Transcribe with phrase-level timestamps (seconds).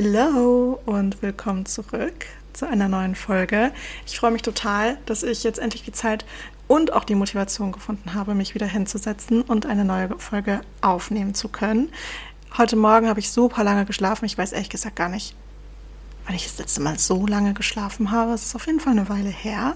[0.00, 3.72] Hallo und willkommen zurück zu einer neuen Folge.
[4.06, 6.24] Ich freue mich total, dass ich jetzt endlich die Zeit
[6.68, 11.48] und auch die Motivation gefunden habe, mich wieder hinzusetzen und eine neue Folge aufnehmen zu
[11.48, 11.90] können.
[12.56, 14.24] Heute Morgen habe ich super lange geschlafen.
[14.24, 15.34] Ich weiß ehrlich gesagt gar nicht,
[16.26, 18.34] wann ich das letzte Mal so lange geschlafen habe.
[18.34, 19.74] Es ist auf jeden Fall eine Weile her.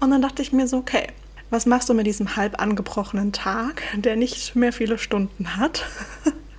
[0.00, 1.08] Und dann dachte ich mir so, okay,
[1.50, 5.84] was machst du mit diesem halb angebrochenen Tag, der nicht mehr viele Stunden hat?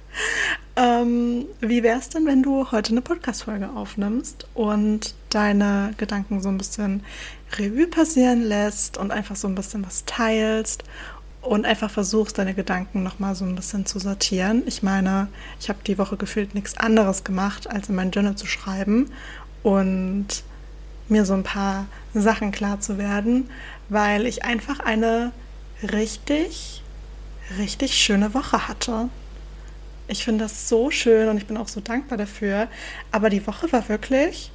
[0.75, 6.50] Ähm, wie wäre es denn, wenn du heute eine Podcast-Folge aufnimmst und deine Gedanken so
[6.50, 7.03] ein bisschen
[7.58, 10.83] Revue passieren lässt und einfach so ein bisschen was teilst
[11.42, 14.64] und einfach versuchst, deine Gedanken nochmal so ein bisschen zu sortieren?
[14.66, 15.27] Ich meine,
[15.59, 19.11] ich habe die Woche gefühlt nichts anderes gemacht, als in mein Journal zu schreiben
[19.64, 20.27] und
[21.09, 23.49] mir so ein paar Sachen klar zu werden,
[23.89, 25.33] weil ich einfach eine
[25.83, 26.81] richtig,
[27.58, 29.09] richtig schöne Woche hatte.
[30.12, 32.67] Ich finde das so schön und ich bin auch so dankbar dafür.
[33.14, 34.52] Aber die Woche war wirklich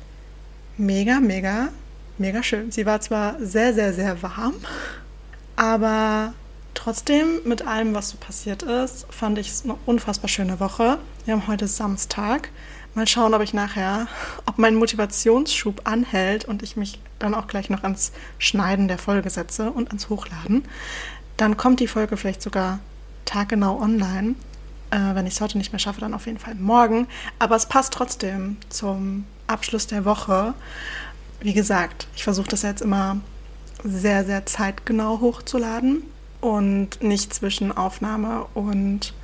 [0.77, 1.69] mega, mega,
[2.19, 2.71] mega schön.
[2.71, 4.53] Sie war zwar sehr, sehr, sehr warm,
[5.57, 6.35] aber
[6.75, 10.99] trotzdem mit allem, was so passiert ist, fand ich es eine unfassbar schöne Woche.
[11.25, 12.51] Wir haben heute Samstag.
[12.93, 14.09] Mal schauen, ob ich nachher,
[14.45, 19.31] ob mein Motivationsschub anhält und ich mich dann auch gleich noch ans Schneiden der Folge
[19.31, 20.67] setze und ans Hochladen.
[21.39, 22.79] Dann kommt die Folge vielleicht sogar
[23.25, 24.35] taggenau online.
[24.91, 27.09] Äh, wenn ich es heute nicht mehr schaffe, dann auf jeden Fall morgen.
[27.39, 30.55] Aber es passt trotzdem zum Abschluss der Woche.
[31.41, 33.19] Wie gesagt, ich versuche das jetzt immer
[33.85, 36.03] sehr, sehr zeitgenau hochzuladen
[36.41, 39.15] und nicht zwischen Aufnahme und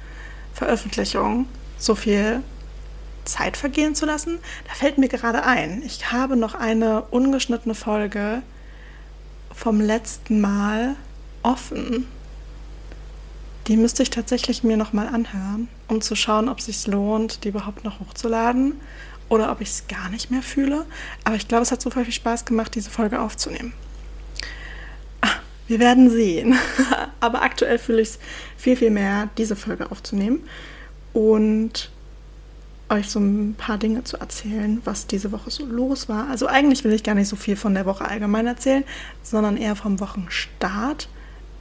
[0.53, 1.47] Veröffentlichung
[1.79, 2.43] so viel
[3.25, 4.39] Zeit vergehen zu lassen.
[4.69, 8.43] Da fällt mir gerade ein, ich habe noch eine ungeschnittene Folge
[9.55, 10.97] vom letzten Mal
[11.43, 12.07] offen.
[13.69, 17.49] Die müsste ich tatsächlich mir nochmal anhören, um zu schauen, ob es sich lohnt, die
[17.49, 18.81] überhaupt noch hochzuladen
[19.29, 20.85] oder ob ich es gar nicht mehr fühle.
[21.25, 23.73] Aber ich glaube, es hat super viel Spaß gemacht, diese Folge aufzunehmen.
[25.21, 25.37] Ah,
[25.69, 26.57] wir werden sehen.
[27.21, 28.19] Aber aktuell fühle ich es
[28.57, 30.41] viel, viel mehr, diese Folge aufzunehmen
[31.13, 31.91] und
[32.89, 36.29] euch so ein paar Dinge zu erzählen, was diese Woche so los war.
[36.29, 38.85] Also eigentlich will ich gar nicht so viel von der Woche allgemein erzählen,
[39.23, 41.09] sondern eher vom Wochenstart.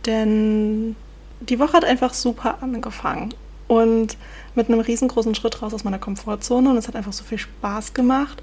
[0.06, 0.96] Denn
[1.42, 3.34] die Woche hat einfach super angefangen.
[3.68, 4.18] Und
[4.54, 6.70] mit einem riesengroßen Schritt raus aus meiner Komfortzone.
[6.70, 8.42] Und es hat einfach so viel Spaß gemacht.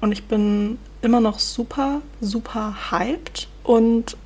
[0.00, 3.48] Und ich bin immer noch super, super hyped.
[3.62, 4.16] Und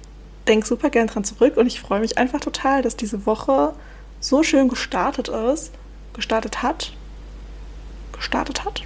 [0.46, 1.56] denke super gern dran zurück.
[1.56, 3.74] Und ich freue mich einfach total, dass diese Woche
[4.20, 5.72] so schön gestartet ist,
[6.14, 6.92] gestartet hat,
[8.12, 8.82] gestartet hat.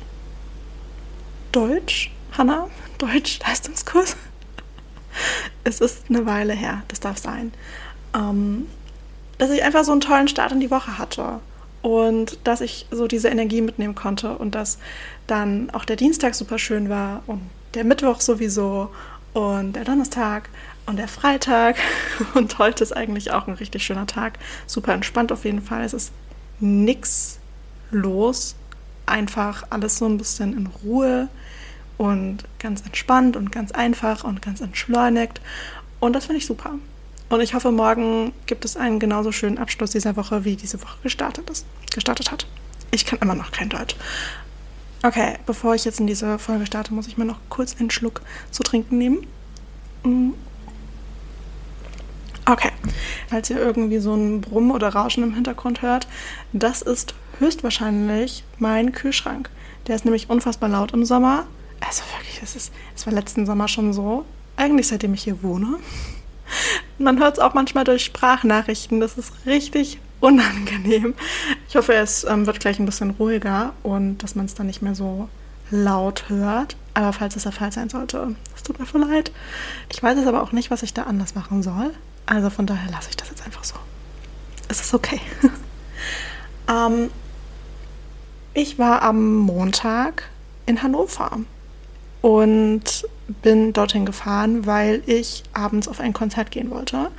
[1.53, 4.17] Deutsch, Hanna, Deutsch, Leistungskurs.
[5.65, 7.53] es ist eine Weile her, das darf sein.
[8.15, 8.67] Ähm,
[9.39, 11.41] dass ich einfach so einen tollen Start in die Woche hatte
[11.83, 14.79] und dass ich so diese Energie mitnehmen konnte und dass
[15.27, 17.43] dann auch der Dienstag super schön war und
[17.75, 18.91] der Mittwoch sowieso
[19.33, 20.49] und der Donnerstag
[20.87, 21.77] und der Freitag
[22.35, 24.39] und heute ist eigentlich auch ein richtig schöner Tag.
[24.67, 25.85] Super entspannt auf jeden Fall.
[25.85, 26.13] Es ist
[26.61, 27.39] nichts
[27.91, 28.57] los,
[29.07, 31.29] einfach alles so ein bisschen in Ruhe
[31.97, 35.41] und ganz entspannt und ganz einfach und ganz entschleunigt
[36.01, 36.75] und das finde ich super.
[37.29, 40.99] Und ich hoffe, morgen gibt es einen genauso schönen Abschluss dieser Woche, wie diese Woche
[41.03, 42.47] gestartet ist, gestartet hat.
[42.91, 43.97] Ich kann immer noch kein Deutsch.
[45.03, 48.23] Okay, bevor ich jetzt in diese Folge starte, muss ich mir noch kurz einen Schluck
[48.51, 49.27] zu trinken nehmen.
[50.03, 50.31] Mm.
[52.47, 52.71] Okay,
[53.29, 56.09] falls ihr irgendwie so ein Brummen oder Rauschen im Hintergrund hört,
[56.55, 59.51] das ist höchstwahrscheinlich mein Kühlschrank.
[59.87, 61.47] Der ist nämlich unfassbar laut im Sommer.
[61.87, 64.25] Also wirklich, es, es war letzten Sommer schon so.
[64.57, 65.77] Eigentlich seitdem ich hier wohne.
[66.99, 69.01] Man hört es auch manchmal durch Sprachnachrichten.
[69.01, 71.15] Das ist richtig unangenehm.
[71.69, 74.83] Ich hoffe, es ähm, wird gleich ein bisschen ruhiger und dass man es dann nicht
[74.83, 75.29] mehr so
[75.71, 76.77] laut hört.
[76.95, 79.31] Aber falls es der Fall sein sollte, es tut mir voll leid.
[79.91, 81.95] Ich weiß es aber auch nicht, was ich da anders machen soll.
[82.27, 83.77] Also von daher lasse ich das jetzt einfach so.
[84.69, 85.21] es ist okay.
[86.69, 87.11] ähm,
[88.55, 90.25] ich war am Montag
[90.67, 91.39] in Hannover
[92.29, 93.09] und
[93.41, 97.11] bin dorthin gefahren, weil ich abends auf ein Konzert gehen wollte.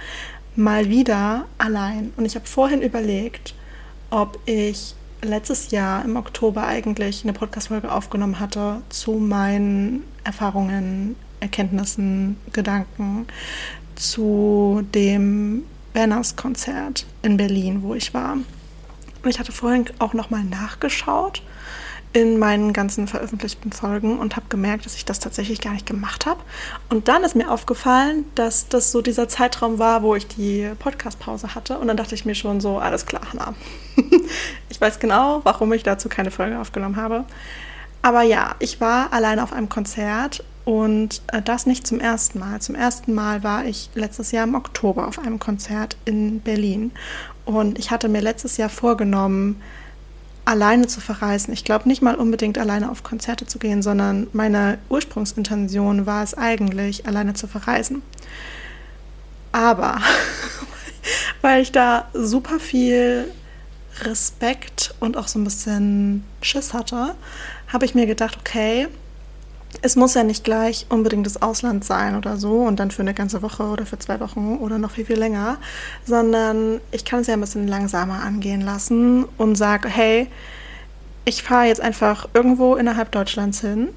[0.56, 2.14] Mal wieder allein.
[2.16, 3.56] Und ich habe vorhin überlegt,
[4.12, 12.38] ob ich letztes Jahr im Oktober eigentlich eine Podcast-Folge aufgenommen hatte zu meinen Erfahrungen, Erkenntnissen,
[12.54, 13.26] Gedanken
[13.96, 15.64] zu dem
[15.94, 18.34] Banners-Konzert in Berlin, wo ich war.
[18.34, 21.42] Und ich hatte vorhin auch nochmal nachgeschaut
[22.12, 26.26] in meinen ganzen veröffentlichten Folgen und habe gemerkt, dass ich das tatsächlich gar nicht gemacht
[26.26, 26.40] habe.
[26.90, 31.54] Und dann ist mir aufgefallen, dass das so dieser Zeitraum war, wo ich die Podcast-Pause
[31.54, 31.78] hatte.
[31.78, 33.54] Und dann dachte ich mir schon so, alles klar, Hannah.
[34.70, 37.26] ich weiß genau, warum ich dazu keine Folge aufgenommen habe.
[38.02, 42.60] Aber ja, ich war alleine auf einem Konzert und äh, das nicht zum ersten Mal.
[42.60, 46.92] Zum ersten Mal war ich letztes Jahr im Oktober auf einem Konzert in Berlin.
[47.46, 49.62] Und ich hatte mir letztes Jahr vorgenommen,
[50.50, 51.54] alleine zu verreisen.
[51.54, 56.34] Ich glaube nicht mal unbedingt alleine auf Konzerte zu gehen, sondern meine Ursprungsintention war es
[56.34, 58.02] eigentlich, alleine zu verreisen.
[59.52, 60.02] Aber
[61.42, 63.32] weil ich da super viel
[64.02, 67.14] Respekt und auch so ein bisschen Schiss hatte,
[67.68, 68.88] habe ich mir gedacht, okay,
[69.82, 73.14] es muss ja nicht gleich unbedingt das Ausland sein oder so und dann für eine
[73.14, 75.58] ganze Woche oder für zwei Wochen oder noch viel, viel länger,
[76.06, 80.28] sondern ich kann es ja ein bisschen langsamer angehen lassen und sage, hey,
[81.26, 83.90] ich fahre jetzt einfach irgendwo innerhalb Deutschlands hin,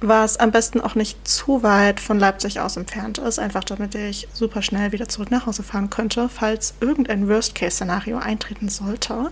[0.00, 4.28] was am besten auch nicht zu weit von Leipzig aus entfernt ist, einfach damit ich
[4.32, 9.30] super schnell wieder zurück nach Hause fahren könnte, falls irgendein Worst-Case-Szenario eintreten sollte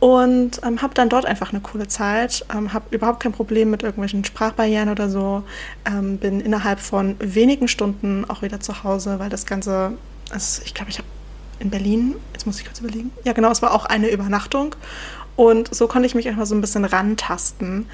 [0.00, 3.82] und ähm, habe dann dort einfach eine coole Zeit, ähm, habe überhaupt kein Problem mit
[3.82, 5.44] irgendwelchen Sprachbarrieren oder so,
[5.86, 9.92] ähm, bin innerhalb von wenigen Stunden auch wieder zu Hause, weil das Ganze,
[10.30, 11.08] also ich glaube, ich habe
[11.58, 14.74] in Berlin, jetzt muss ich kurz überlegen, ja genau, es war auch eine Übernachtung
[15.36, 17.86] und so konnte ich mich einfach so ein bisschen rantasten.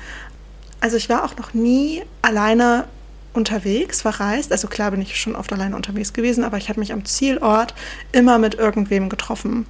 [0.80, 2.84] Also ich war auch noch nie alleine
[3.32, 4.52] unterwegs, verreist.
[4.52, 7.74] Also klar bin ich schon oft alleine unterwegs gewesen, aber ich habe mich am Zielort
[8.12, 9.66] immer mit irgendwem getroffen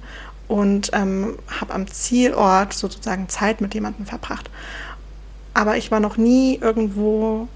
[0.47, 4.49] und ähm, habe am Zielort sozusagen Zeit mit jemandem verbracht.
[5.53, 7.47] Aber ich war noch nie irgendwo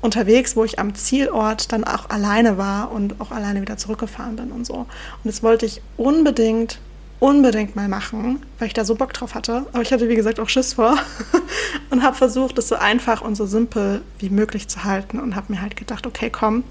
[0.00, 4.50] unterwegs, wo ich am Zielort dann auch alleine war und auch alleine wieder zurückgefahren bin
[4.52, 4.74] und so.
[4.74, 4.86] Und
[5.24, 6.78] das wollte ich unbedingt,
[7.20, 9.66] unbedingt mal machen, weil ich da so Bock drauf hatte.
[9.72, 10.96] Aber ich hatte, wie gesagt, auch Schiss vor
[11.90, 15.52] und habe versucht, es so einfach und so simpel wie möglich zu halten und habe
[15.52, 16.64] mir halt gedacht, okay, komm,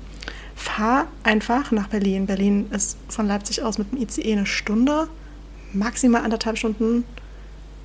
[0.56, 2.28] fahr einfach nach Berlin.
[2.28, 5.08] Berlin ist von Leipzig aus mit dem ICE eine Stunde
[5.74, 7.06] maximal anderthalb Stunden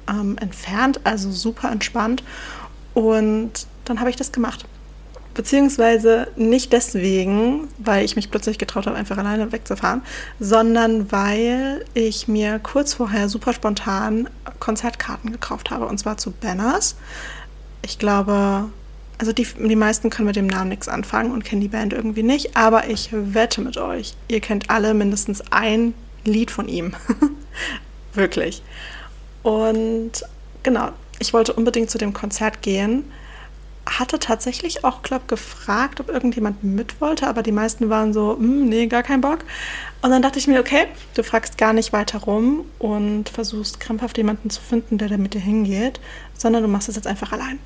[0.09, 2.23] ähm, entfernt, also super entspannt.
[2.95, 4.67] Und dann habe ich das gemacht.
[5.35, 10.03] Beziehungsweise nicht deswegen, weil ich mich plötzlich getraut habe, einfach alleine wegzufahren,
[10.41, 15.87] sondern weil ich mir kurz vorher super spontan Konzertkarten gekauft habe.
[15.87, 16.97] Und zwar zu Banners.
[17.83, 18.65] Ich glaube,
[19.19, 22.23] also die, die meisten können mit dem Namen nichts anfangen und kennen die Band irgendwie
[22.25, 25.95] nicht, aber ich wette mit euch, ihr kennt alle mindestens ein
[26.25, 26.95] Lied von ihm.
[28.15, 28.63] Wirklich.
[29.43, 30.25] Und
[30.63, 33.11] genau, ich wollte unbedingt zu dem Konzert gehen.
[33.87, 38.69] Hatte tatsächlich auch, glaube gefragt, ob irgendjemand mit wollte, aber die meisten waren so, hm,
[38.69, 39.39] nee, gar kein Bock.
[40.03, 44.19] Und dann dachte ich mir, okay, du fragst gar nicht weiter rum und versuchst krampfhaft
[44.19, 46.01] jemanden zu finden, der da mit dir hingeht,
[46.35, 47.59] sondern du machst es jetzt einfach allein.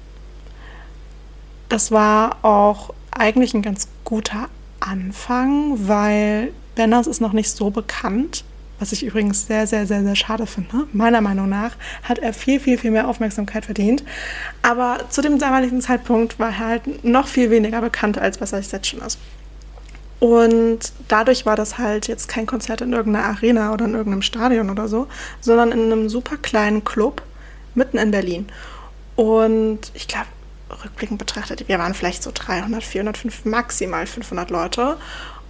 [1.69, 8.45] Das war auch eigentlich ein ganz guter Anfang, weil Benners ist noch nicht so bekannt
[8.83, 10.89] was ich übrigens sehr, sehr, sehr, sehr schade finde.
[10.93, 14.03] Meiner Meinung nach hat er viel, viel, viel mehr Aufmerksamkeit verdient.
[14.61, 18.61] Aber zu dem damaligen Zeitpunkt war er halt noch viel weniger bekannt, als was er
[18.61, 19.21] jetzt schon ist.
[20.19, 24.69] Und dadurch war das halt jetzt kein Konzert in irgendeiner Arena oder in irgendeinem Stadion
[24.69, 25.07] oder so,
[25.41, 27.23] sondern in einem super kleinen Club
[27.77, 28.49] mitten in Berlin.
[29.15, 30.27] Und ich glaube,
[30.85, 34.97] rückblickend betrachtet, wir waren vielleicht so 300, 400, 500, maximal 500 Leute.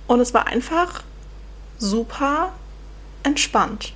[0.07, 1.03] Und es war einfach
[1.79, 2.53] super
[3.23, 3.93] entspannt.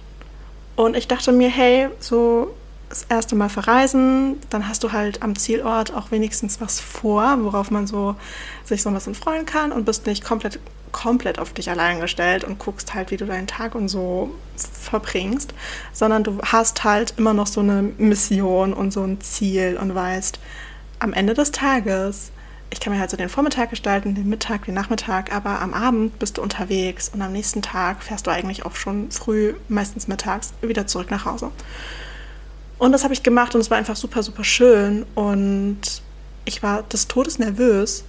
[0.76, 2.54] Und ich dachte mir, hey, so
[2.88, 7.70] das erste Mal verreisen, dann hast du halt am Zielort auch wenigstens was vor, worauf
[7.70, 8.14] man so
[8.64, 10.60] sich so ein bisschen freuen kann und bist nicht komplett,
[10.92, 15.52] komplett auf dich allein gestellt und guckst halt, wie du deinen Tag und so verbringst,
[15.92, 20.38] sondern du hast halt immer noch so eine Mission und so ein Ziel und weißt,
[21.00, 22.30] am Ende des Tages
[22.70, 26.18] ich kann mir halt so den Vormittag gestalten, den Mittag, den Nachmittag, aber am Abend
[26.18, 30.52] bist du unterwegs und am nächsten Tag fährst du eigentlich auch schon früh, meistens mittags,
[30.62, 31.50] wieder zurück nach Hause.
[32.78, 35.80] Und das habe ich gemacht und es war einfach super, super schön und
[36.44, 38.04] ich war des Todes nervös,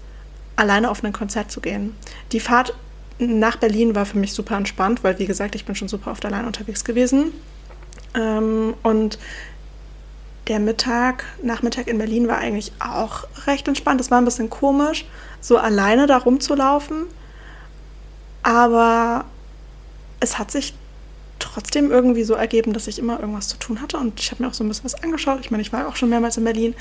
[0.56, 1.96] alleine auf ein Konzert zu gehen.
[2.32, 2.74] Die Fahrt
[3.20, 6.26] nach Berlin war für mich super entspannt, weil wie gesagt, ich bin schon super oft
[6.26, 7.32] allein unterwegs gewesen.
[8.14, 9.18] Ähm, und
[10.48, 14.02] der Mittag, Nachmittag in Berlin war eigentlich auch recht entspannt.
[14.02, 15.06] Es war ein bisschen komisch,
[15.42, 17.06] so alleine da rumzulaufen.
[18.44, 19.26] Aber
[20.20, 20.74] es hat sich
[21.40, 23.98] trotzdem irgendwie so ergeben, dass ich immer irgendwas zu tun hatte.
[23.98, 25.40] Und ich habe mir auch so ein bisschen was angeschaut.
[25.42, 26.76] Ich meine, ich war auch schon mehrmals in Berlin.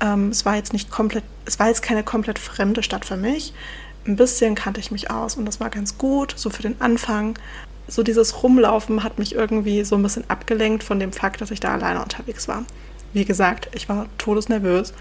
[0.00, 3.54] Ähm, es war jetzt nicht komplett, es war jetzt keine komplett fremde Stadt für mich.
[4.06, 7.38] Ein bisschen kannte ich mich aus und das war ganz gut, so für den Anfang.
[7.88, 11.60] So dieses Rumlaufen hat mich irgendwie so ein bisschen abgelenkt von dem Fakt, dass ich
[11.60, 12.64] da alleine unterwegs war.
[13.14, 14.92] Wie gesagt, ich war todesnervös.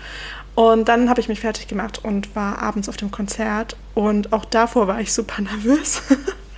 [0.56, 3.76] Und dann habe ich mich fertig gemacht und war abends auf dem Konzert.
[3.96, 6.02] Und auch davor war ich super nervös,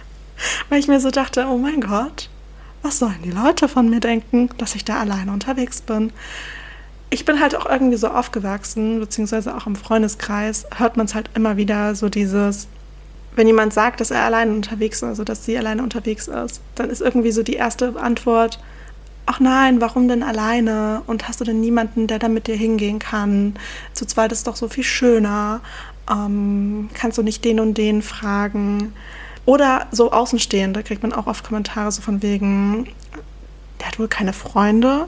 [0.69, 2.29] weil ich mir so dachte, oh mein Gott,
[2.81, 6.11] was sollen die Leute von mir denken, dass ich da alleine unterwegs bin?
[7.09, 11.29] Ich bin halt auch irgendwie so aufgewachsen, beziehungsweise auch im Freundeskreis hört man es halt
[11.33, 12.67] immer wieder so dieses,
[13.35, 16.89] wenn jemand sagt, dass er alleine unterwegs ist, also dass sie alleine unterwegs ist, dann
[16.89, 18.59] ist irgendwie so die erste Antwort,
[19.25, 21.01] ach nein, warum denn alleine?
[21.07, 23.55] Und hast du denn niemanden, der da mit dir hingehen kann?
[23.93, 25.61] Zu zweit ist doch so viel schöner.
[26.09, 28.93] Ähm, kannst du nicht den und den fragen?
[29.45, 32.87] Oder so Außenstehende kriegt man auch oft Kommentare so von wegen,
[33.79, 35.07] der hat wohl keine Freunde,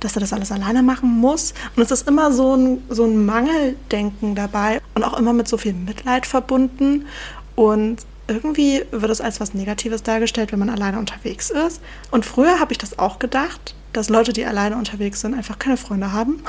[0.00, 1.54] dass er das alles alleine machen muss.
[1.76, 5.56] Und es ist immer so ein, so ein Mangeldenken dabei und auch immer mit so
[5.56, 7.06] viel Mitleid verbunden.
[7.54, 7.98] Und
[8.28, 11.80] irgendwie wird es als was Negatives dargestellt, wenn man alleine unterwegs ist.
[12.10, 15.76] Und früher habe ich das auch gedacht, dass Leute, die alleine unterwegs sind, einfach keine
[15.76, 16.42] Freunde haben.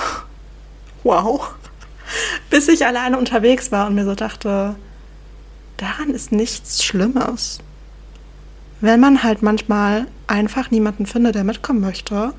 [1.04, 1.54] wow.
[2.50, 4.76] Bis ich alleine unterwegs war und mir so dachte,
[5.78, 7.60] daran ist nichts Schlimmes.
[8.82, 12.34] Wenn man halt manchmal einfach niemanden findet, der mitkommen möchte,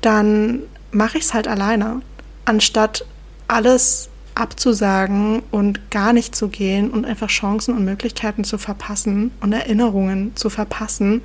[0.00, 2.02] dann mache ich es halt alleine,
[2.44, 3.04] anstatt
[3.48, 9.52] alles abzusagen und gar nicht zu gehen und einfach Chancen und Möglichkeiten zu verpassen und
[9.52, 11.22] Erinnerungen zu verpassen,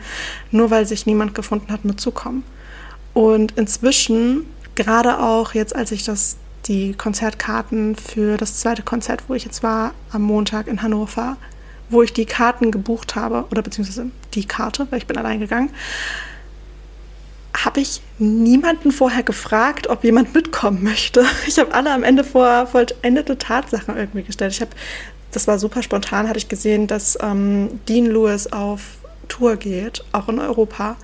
[0.52, 2.44] nur weil sich niemand gefunden hat, mitzukommen.
[3.14, 6.38] Und inzwischen, gerade auch jetzt, als ich das
[6.68, 11.38] die Konzertkarten für das zweite Konzert, wo ich jetzt war, am Montag in Hannover,
[11.90, 15.72] wo ich die Karten gebucht habe, oder beziehungsweise die Karte, weil ich bin allein gegangen,
[17.56, 21.26] habe ich niemanden vorher gefragt, ob jemand mitkommen möchte.
[21.48, 24.54] Ich habe alle am Ende vor vollendete Tatsachen irgendwie gestellt.
[24.54, 24.72] Ich habe,
[25.32, 28.82] das war super spontan, hatte ich gesehen, dass ähm, Dean Lewis auf
[29.28, 30.98] Tour geht, auch in Europa.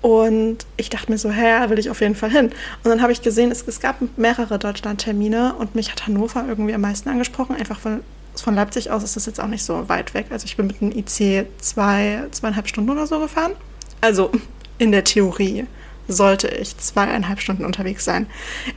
[0.00, 2.46] Und ich dachte mir so, hä, da will ich auf jeden Fall hin.
[2.46, 6.74] Und dann habe ich gesehen, es, es gab mehrere Deutschland-Termine und mich hat Hannover irgendwie
[6.74, 7.54] am meisten angesprochen.
[7.54, 8.00] Einfach von,
[8.34, 10.26] von Leipzig aus ist das jetzt auch nicht so weit weg.
[10.30, 13.52] Also ich bin mit dem IC zwei, zweieinhalb Stunden oder so gefahren.
[14.00, 14.32] Also
[14.78, 15.66] in der Theorie
[16.12, 18.26] sollte ich zweieinhalb Stunden unterwegs sein.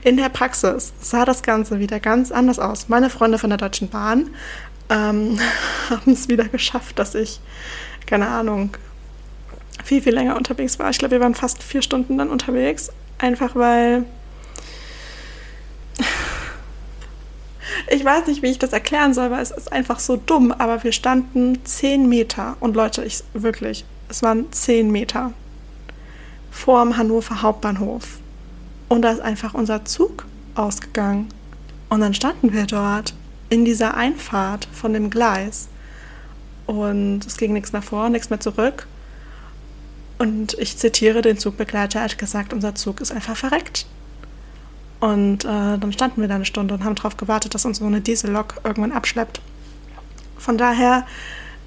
[0.04, 2.90] In der Praxis sah das Ganze wieder ganz anders aus.
[2.90, 4.30] Meine Freunde von der Deutschen Bahn
[4.90, 5.40] ähm,
[5.90, 7.40] haben es wieder geschafft, dass ich,
[8.06, 8.78] keine Ahnung,
[9.84, 10.90] viel, viel länger unterwegs war.
[10.90, 12.92] Ich glaube, wir waren fast vier Stunden dann unterwegs.
[13.18, 14.06] Einfach weil.
[17.90, 20.52] Ich weiß nicht, wie ich das erklären soll, weil es ist einfach so dumm.
[20.52, 22.58] Aber wir standen zehn Meter.
[22.60, 25.34] Und Leute, ich wirklich, es waren zehn Meter
[26.56, 28.20] vorm Hannover Hauptbahnhof.
[28.88, 31.28] Und da ist einfach unser Zug ausgegangen.
[31.90, 33.14] Und dann standen wir dort
[33.50, 35.68] in dieser Einfahrt von dem Gleis.
[36.66, 38.88] Und es ging nichts mehr vor, nichts mehr zurück.
[40.18, 43.86] Und ich zitiere den Zugbegleiter, er hat gesagt, unser Zug ist einfach verreckt.
[45.02, 47.86] Und äh, dann standen wir da eine Stunde und haben darauf gewartet, dass uns so
[47.86, 49.42] eine Diesellok irgendwann abschleppt.
[50.38, 51.06] Von daher,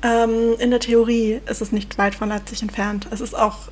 [0.03, 3.07] ähm, in der Theorie ist es nicht weit von Leipzig entfernt.
[3.11, 3.69] Es ist auch,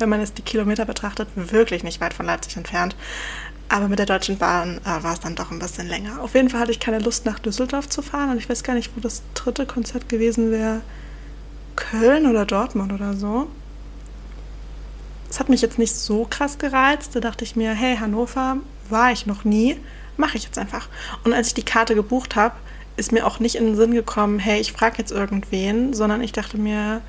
[0.00, 2.96] wenn man es die Kilometer betrachtet, wirklich nicht weit von Leipzig entfernt.
[3.68, 6.22] Aber mit der Deutschen Bahn äh, war es dann doch ein bisschen länger.
[6.22, 8.30] Auf jeden Fall hatte ich keine Lust, nach Düsseldorf zu fahren.
[8.30, 10.80] Und ich weiß gar nicht, wo das dritte Konzert gewesen wäre.
[11.76, 13.48] Köln oder Dortmund oder so
[15.30, 17.14] es hat mich jetzt nicht so krass gereizt.
[17.14, 19.76] Da dachte ich mir, hey, Hannover war ich noch nie,
[20.16, 20.88] mache ich jetzt einfach.
[21.24, 22.54] Und als ich die Karte gebucht habe,
[22.96, 26.32] ist mir auch nicht in den Sinn gekommen, hey, ich frage jetzt irgendwen, sondern ich
[26.32, 27.00] dachte mir,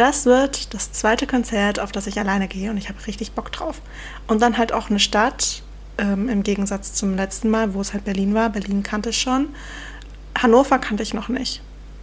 [0.00, 3.52] das wird das zweite Konzert, auf das ich alleine gehe und ich habe richtig Bock
[3.52, 3.82] drauf.
[4.26, 5.62] Und dann halt auch eine Stadt,
[5.98, 8.48] ähm, im Gegensatz zum letzten Mal, wo es halt Berlin war.
[8.48, 9.48] Berlin kannte ich schon.
[10.38, 11.60] Hannover kannte ich noch nicht.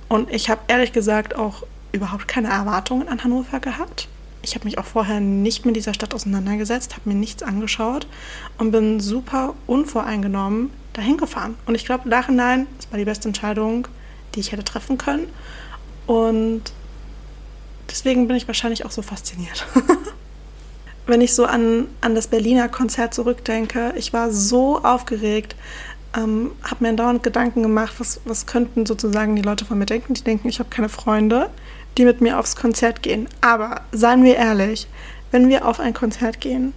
[0.09, 4.07] Und ich habe ehrlich gesagt auch überhaupt keine Erwartungen an Hannover gehabt.
[4.43, 8.05] Ich habe mich auch vorher nicht mit dieser Stadt auseinandergesetzt, habe mir nichts angeschaut
[8.59, 11.55] und bin super unvoreingenommen dahin gefahren.
[11.65, 13.87] Und ich glaube, nachhinein, das war die beste Entscheidung,
[14.35, 15.27] die ich hätte treffen können.
[16.05, 16.71] Und
[17.89, 19.65] deswegen bin ich wahrscheinlich auch so fasziniert.
[21.07, 25.55] Wenn ich so an, an das Berliner Konzert zurückdenke, ich war so aufgeregt.
[26.15, 30.13] ähm, habe mir dauernd Gedanken gemacht, was, was könnten sozusagen die Leute von mir denken.
[30.13, 31.49] Die denken, ich habe keine Freunde,
[31.97, 33.27] die mit mir aufs Konzert gehen.
[33.41, 34.87] Aber seien wir ehrlich,
[35.31, 36.73] wenn wir auf ein Konzert gehen,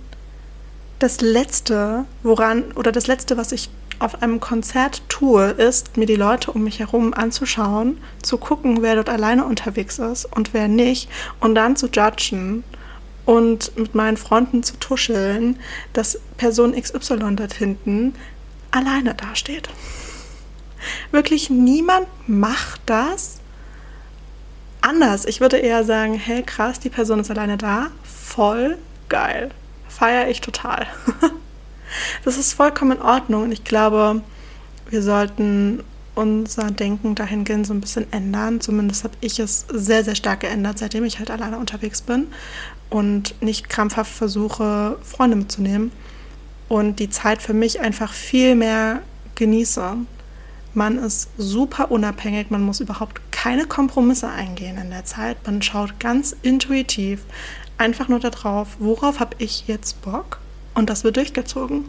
[1.01, 3.71] das Letzte, woran, oder das Letzte, was ich
[4.01, 8.97] auf einem Konzert tue, ist, mir die Leute um mich herum anzuschauen, zu gucken, wer
[8.97, 12.65] dort alleine unterwegs ist und wer nicht, und dann zu judgen
[13.27, 15.61] und mit meinen Freunden zu tuscheln,
[15.93, 18.15] dass Person XY dort hinten
[18.71, 19.69] alleine dasteht.
[21.11, 23.41] Wirklich niemand macht das
[24.81, 25.27] anders.
[25.27, 28.79] Ich würde eher sagen, hey krass, die Person ist alleine da, voll
[29.11, 29.51] geil.
[29.89, 30.87] Feiere ich total.
[32.25, 34.23] das ist vollkommen in Ordnung und ich glaube,
[34.89, 35.83] wir sollten
[36.15, 38.61] unser Denken dahingehend so ein bisschen ändern.
[38.61, 42.27] Zumindest habe ich es sehr, sehr stark geändert, seitdem ich halt alleine unterwegs bin
[42.91, 45.93] und nicht krampfhaft versuche, Freunde mitzunehmen
[46.69, 49.01] und die Zeit für mich einfach viel mehr
[49.37, 49.97] genieße.
[50.75, 55.39] Man ist super unabhängig, man muss überhaupt keine Kompromisse eingehen in der Zeit.
[55.47, 57.23] Man schaut ganz intuitiv
[57.79, 60.39] einfach nur darauf, worauf habe ich jetzt Bock
[60.81, 61.85] und das wird durchgezogen.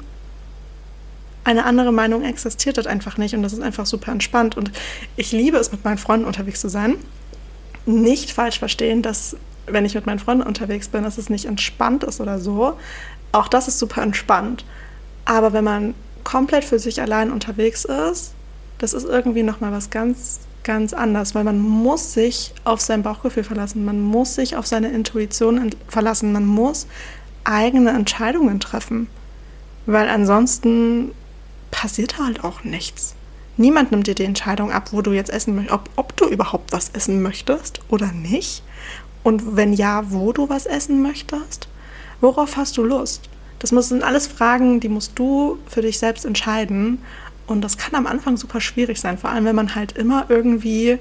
[1.44, 4.72] Eine andere Meinung existiert dort einfach nicht und das ist einfach super entspannt und
[5.16, 6.98] ich liebe es, mit meinen Freunden unterwegs zu sein.
[7.88, 12.04] Nicht falsch verstehen, dass wenn ich mit meinen Freunden unterwegs bin, dass es nicht entspannt
[12.04, 12.78] ist oder so.
[13.32, 14.66] Auch das ist super entspannt.
[15.26, 15.94] Aber wenn man
[16.24, 18.34] komplett für sich allein unterwegs ist,
[18.78, 23.44] das ist irgendwie nochmal was ganz, ganz anderes, weil man muss sich auf sein Bauchgefühl
[23.44, 26.88] verlassen, man muss sich auf seine Intuition verlassen, man muss
[27.44, 29.08] eigene Entscheidungen treffen,
[29.86, 31.12] weil ansonsten
[31.72, 33.16] passiert halt auch nichts.
[33.58, 36.72] Niemand nimmt dir die Entscheidung ab, wo du jetzt essen möchtest, ob, ob du überhaupt
[36.72, 38.64] was essen möchtest oder nicht.
[39.24, 41.68] Und wenn ja, wo du was essen möchtest?
[42.22, 43.30] Worauf hast du Lust?
[43.60, 47.00] Das sind alles Fragen, die musst du für dich selbst entscheiden.
[47.46, 50.98] Und das kann am Anfang super schwierig sein, vor allem wenn man halt immer irgendwie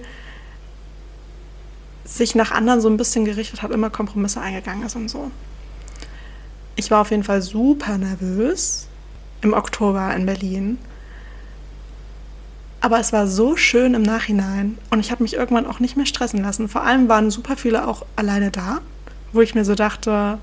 [2.05, 5.31] sich nach anderen so ein bisschen gerichtet hat, immer Kompromisse eingegangen ist und so.
[6.81, 8.89] Ich war auf jeden Fall super nervös
[9.43, 10.79] im Oktober in Berlin
[12.81, 16.07] aber es war so schön im Nachhinein und ich habe mich irgendwann auch nicht mehr
[16.07, 16.69] stressen lassen.
[16.69, 18.81] Vor allem waren super viele auch alleine da,
[19.33, 20.39] wo ich mir so dachte,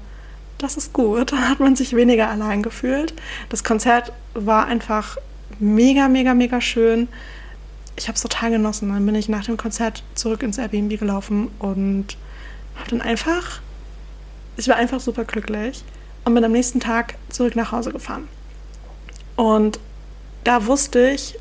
[0.59, 1.31] das ist gut.
[1.31, 3.13] Da hat man sich weniger allein gefühlt.
[3.49, 5.17] Das Konzert war einfach
[5.59, 7.07] mega, mega, mega schön.
[7.95, 8.89] Ich habe es total genossen.
[8.89, 12.17] Dann bin ich nach dem Konzert zurück ins Airbnb gelaufen und
[12.75, 13.61] habe dann einfach,
[14.57, 15.83] ich war einfach super glücklich
[16.27, 18.27] und bin am nächsten Tag zurück nach Hause gefahren.
[19.37, 19.79] Und
[20.43, 21.39] da wusste ich,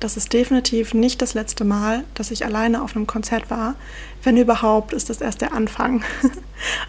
[0.00, 3.74] das ist definitiv nicht das letzte Mal, dass ich alleine auf einem Konzert war.
[4.22, 6.02] Wenn überhaupt, ist das erst der Anfang.
[6.22, 6.32] Und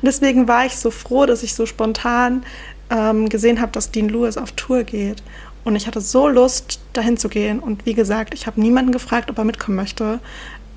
[0.04, 2.44] deswegen war ich so froh, dass ich so spontan
[2.90, 5.24] ähm, gesehen habe, dass Dean Lewis auf Tour geht.
[5.64, 7.60] Und ich hatte so Lust, dahin zu gehen.
[7.60, 10.20] Und wie gesagt, ich habe niemanden gefragt, ob er mitkommen möchte.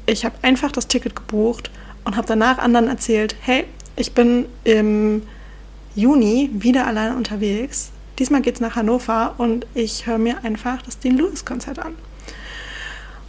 [0.07, 1.73] Ich habe einfach das Ticket gebucht
[2.05, 3.65] und habe danach anderen erzählt, hey,
[3.97, 5.23] ich bin im
[5.95, 7.91] Juni wieder alleine unterwegs.
[8.19, 11.95] Diesmal geht es nach Hannover und ich höre mir einfach das Dean Lewis Konzert an.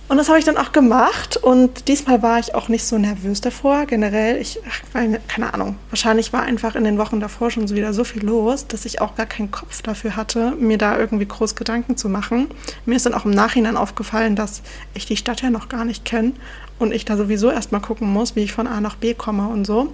[0.10, 3.42] Und das habe ich dann auch gemacht und diesmal war ich auch nicht so nervös
[3.42, 3.86] davor.
[3.86, 8.04] Generell, ich, ach, keine Ahnung, wahrscheinlich war einfach in den Wochen davor schon wieder so
[8.04, 11.96] viel los, dass ich auch gar keinen Kopf dafür hatte, mir da irgendwie groß Gedanken
[11.98, 12.50] zu machen.
[12.86, 14.62] Mir ist dann auch im Nachhinein aufgefallen, dass
[14.94, 16.34] ich die Stadt ja noch gar nicht kenne
[16.80, 19.66] und ich da sowieso erstmal gucken muss, wie ich von A nach B komme und
[19.66, 19.94] so.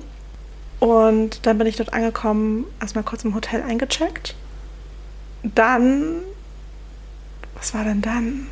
[0.79, 4.35] Und dann bin ich dort angekommen, erstmal kurz im Hotel eingecheckt.
[5.43, 6.21] Dann,
[7.55, 8.47] was war denn dann?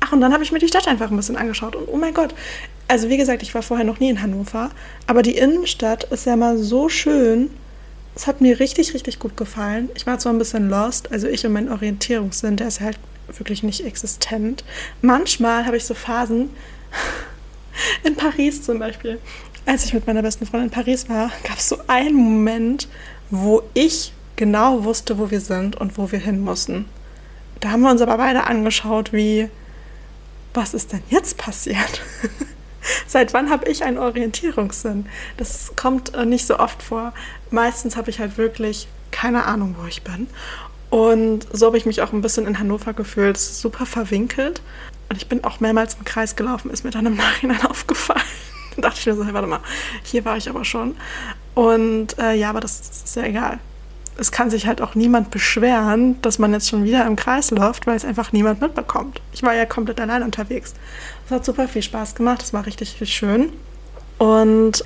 [0.00, 1.76] Ach, und dann habe ich mir die Stadt einfach ein bisschen angeschaut.
[1.76, 2.34] Und oh mein Gott,
[2.88, 4.70] also wie gesagt, ich war vorher noch nie in Hannover,
[5.06, 7.50] aber die Innenstadt ist ja mal so schön.
[8.16, 9.88] Es hat mir richtig, richtig gut gefallen.
[9.94, 13.62] Ich war zwar ein bisschen lost, also ich und mein Orientierungssinn, der ist halt wirklich
[13.62, 14.64] nicht existent.
[15.02, 16.50] Manchmal habe ich so Phasen,
[18.04, 19.20] in Paris zum Beispiel,
[19.66, 22.88] als ich mit meiner besten Freundin in Paris war, gab es so einen Moment,
[23.30, 26.86] wo ich genau wusste, wo wir sind und wo wir hin mussten.
[27.60, 29.48] Da haben wir uns aber beide angeschaut, wie
[30.54, 32.02] was ist denn jetzt passiert?
[33.06, 35.06] Seit wann habe ich einen Orientierungssinn?
[35.36, 37.12] Das kommt äh, nicht so oft vor.
[37.50, 40.28] Meistens habe ich halt wirklich keine Ahnung, wo ich bin.
[40.88, 43.36] Und so habe ich mich auch ein bisschen in Hannover gefühlt.
[43.36, 44.60] Super verwinkelt.
[45.08, 48.22] Und ich bin auch mehrmals im Kreis gelaufen, ist mir dann im Nachhinein aufgefallen.
[48.76, 49.60] da dachte ich mir so, hey, warte mal,
[50.02, 50.96] hier war ich aber schon.
[51.54, 53.58] Und äh, ja, aber das, das ist ja egal
[54.20, 57.86] es kann sich halt auch niemand beschweren, dass man jetzt schon wieder im Kreis läuft,
[57.86, 59.22] weil es einfach niemand mitbekommt.
[59.32, 60.74] Ich war ja komplett allein unterwegs.
[61.24, 63.50] Es hat super viel Spaß gemacht, es war richtig, richtig schön.
[64.18, 64.84] Und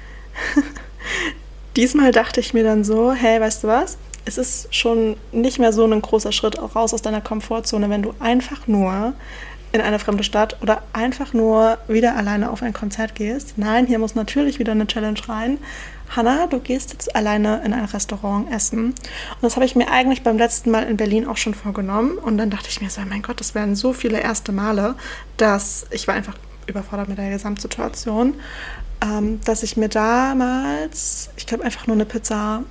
[1.77, 3.99] diesmal dachte ich mir dann so, hey, weißt du was?
[4.25, 8.03] es ist schon nicht mehr so ein großer Schritt auch raus aus deiner Komfortzone, wenn
[8.03, 9.13] du einfach nur
[9.75, 13.55] in eine fremde Stadt oder einfach nur wieder alleine auf ein Konzert gehst.
[13.59, 15.59] Nein, hier muss natürlich wieder eine Challenge rein.
[16.11, 18.91] Hanna, du gehst jetzt alleine in ein Restaurant essen.
[18.91, 22.19] Und das habe ich mir eigentlich beim letzten Mal in Berlin auch schon vorgenommen.
[22.19, 24.95] Und dann dachte ich mir so, mein Gott, das wären so viele erste Male,
[25.39, 26.37] dass ich war einfach
[26.69, 28.35] überfordert mit der Gesamtsituation,
[29.03, 32.63] ähm, dass ich mir damals, ich glaube, einfach nur eine Pizza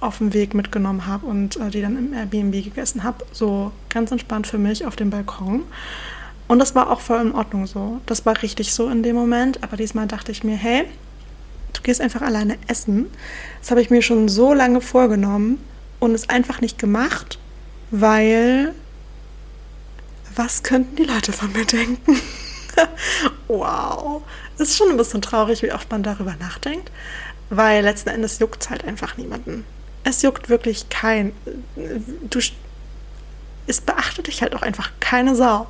[0.00, 3.24] auf dem Weg mitgenommen habe und äh, die dann im Airbnb gegessen habe.
[3.32, 5.62] So ganz entspannt für mich auf dem Balkon.
[6.48, 8.00] Und das war auch voll in Ordnung so.
[8.06, 9.62] Das war richtig so in dem Moment.
[9.62, 10.86] Aber diesmal dachte ich mir, hey,
[11.74, 13.06] du gehst einfach alleine essen.
[13.60, 15.62] Das habe ich mir schon so lange vorgenommen
[16.00, 17.38] und es einfach nicht gemacht,
[17.90, 18.74] weil
[20.34, 22.20] was könnten die Leute von mir denken?
[23.48, 24.22] wow.
[24.56, 26.90] Es ist schon ein bisschen traurig, wie oft man darüber nachdenkt,
[27.50, 29.64] weil letzten Endes juckt es halt einfach niemanden.
[30.04, 31.32] Es juckt wirklich kein.
[32.30, 32.40] Du,
[33.66, 35.66] es beachtet dich halt auch einfach keine Sau.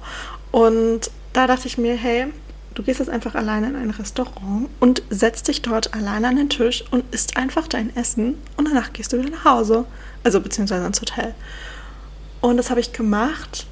[0.50, 2.26] Und da dachte ich mir, hey,
[2.74, 6.48] du gehst jetzt einfach alleine in ein Restaurant und setzt dich dort alleine an den
[6.48, 9.84] Tisch und isst einfach dein Essen und danach gehst du wieder nach Hause.
[10.24, 11.34] Also beziehungsweise ins Hotel.
[12.40, 13.66] Und das habe ich gemacht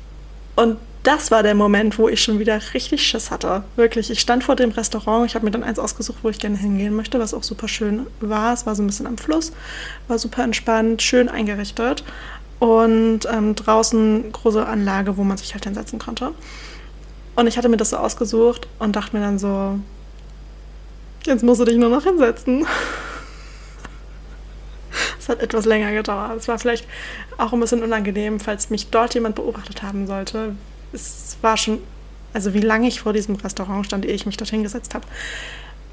[0.56, 3.62] und das war der Moment, wo ich schon wieder richtig Schiss hatte.
[3.76, 6.56] Wirklich, ich stand vor dem Restaurant, ich habe mir dann eins ausgesucht, wo ich gerne
[6.56, 8.52] hingehen möchte, was auch super schön war.
[8.52, 9.52] Es war so ein bisschen am Fluss,
[10.08, 12.02] war super entspannt, schön eingerichtet
[12.58, 16.32] und ähm, draußen große Anlage, wo man sich halt hinsetzen konnte.
[17.34, 19.78] Und ich hatte mir das so ausgesucht und dachte mir dann so,
[21.24, 22.66] jetzt musst du dich nur noch hinsetzen.
[25.18, 26.36] Es hat etwas länger gedauert.
[26.38, 26.86] Es war vielleicht
[27.36, 30.54] auch ein bisschen unangenehm, falls mich dort jemand beobachtet haben sollte.
[30.92, 31.80] Es war schon,
[32.32, 35.04] also wie lange ich vor diesem Restaurant stand, ehe ich mich dorthin gesetzt habe.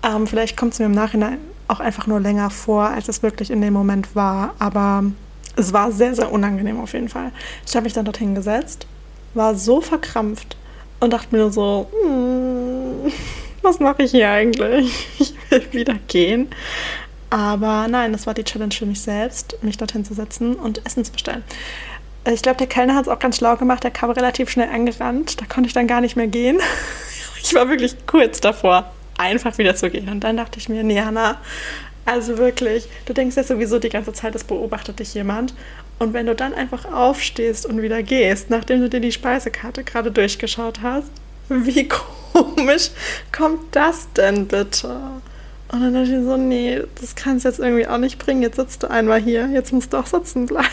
[0.03, 3.49] Ähm, vielleicht kommt es mir im Nachhinein auch einfach nur länger vor, als es wirklich
[3.49, 4.53] in dem Moment war.
[4.59, 5.03] Aber
[5.55, 7.31] es war sehr, sehr unangenehm auf jeden Fall.
[7.65, 8.87] Ich habe mich dann dorthin gesetzt,
[9.33, 10.57] war so verkrampft
[10.99, 13.11] und dachte mir so, hm,
[13.61, 15.07] was mache ich hier eigentlich?
[15.19, 16.49] Ich will wieder gehen.
[17.29, 21.03] Aber nein, das war die Challenge für mich selbst, mich dorthin zu setzen und Essen
[21.03, 21.43] zu bestellen.
[22.31, 23.83] Ich glaube, der Kellner hat es auch ganz schlau gemacht.
[23.83, 25.41] Der kam relativ schnell angerannt.
[25.41, 26.59] Da konnte ich dann gar nicht mehr gehen.
[27.45, 30.07] Ich war wirklich kurz davor, einfach wieder zu gehen.
[30.07, 31.41] Und dann dachte ich mir, nee, Hanna,
[32.05, 35.53] also wirklich, du denkst ja sowieso die ganze Zeit, es beobachtet dich jemand.
[35.99, 40.11] Und wenn du dann einfach aufstehst und wieder gehst, nachdem du dir die Speisekarte gerade
[40.11, 41.09] durchgeschaut hast,
[41.49, 41.87] wie
[42.33, 42.91] komisch
[43.31, 44.99] kommt das denn bitte?
[45.71, 48.41] Und dann dachte ich so, nee, das kannst du jetzt irgendwie auch nicht bringen.
[48.41, 50.69] Jetzt sitzt du einmal hier, jetzt musst du auch sitzen bleiben.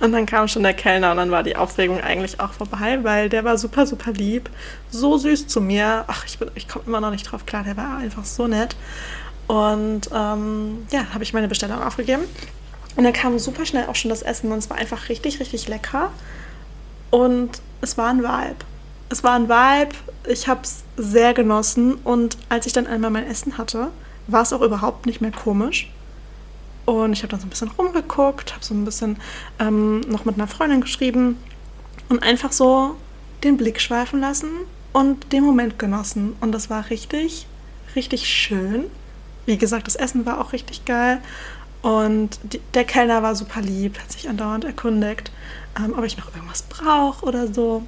[0.00, 3.28] Und dann kam schon der Kellner und dann war die Aufregung eigentlich auch vorbei, weil
[3.28, 4.50] der war super, super lieb,
[4.90, 6.04] so süß zu mir.
[6.08, 8.74] Ach, ich, ich komme immer noch nicht drauf klar, der war einfach so nett.
[9.46, 12.22] Und ähm, ja, habe ich meine Bestellung aufgegeben.
[12.96, 15.68] Und dann kam super schnell auch schon das Essen und es war einfach richtig, richtig
[15.68, 16.10] lecker.
[17.10, 18.64] Und es war ein Vibe.
[19.08, 19.94] Es war ein Vibe.
[20.26, 21.94] Ich habe es sehr genossen.
[21.94, 23.88] Und als ich dann einmal mein Essen hatte,
[24.26, 25.90] war es auch überhaupt nicht mehr komisch.
[26.84, 29.16] Und ich habe dann so ein bisschen rumgeguckt, habe so ein bisschen
[29.58, 31.38] ähm, noch mit einer Freundin geschrieben
[32.08, 32.96] und einfach so
[33.44, 34.50] den Blick schweifen lassen
[34.92, 36.36] und den Moment genossen.
[36.40, 37.46] Und das war richtig,
[37.94, 38.86] richtig schön
[39.46, 41.20] wie gesagt, das Essen war auch richtig geil.
[41.82, 45.32] Und die, der Kellner war super lieb, hat sich andauernd erkundigt,
[45.76, 47.82] ähm, ob ich noch irgendwas brauche oder so.